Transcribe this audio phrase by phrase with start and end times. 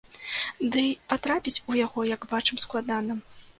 [0.75, 3.23] Дый патрапіць у яго, як бачым, складана.